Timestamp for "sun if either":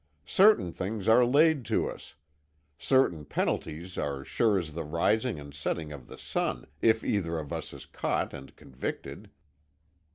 6.17-7.37